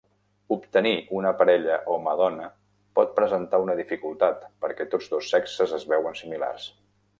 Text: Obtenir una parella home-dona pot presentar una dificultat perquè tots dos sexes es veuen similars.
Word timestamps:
Obtenir 0.53 0.93
una 1.17 1.33
parella 1.41 1.75
home-dona 1.95 2.47
pot 3.01 3.13
presentar 3.19 3.61
una 3.67 3.77
dificultat 3.83 4.49
perquè 4.65 4.91
tots 4.95 5.15
dos 5.15 5.31
sexes 5.37 5.79
es 5.81 5.89
veuen 5.95 6.21
similars. 6.25 6.69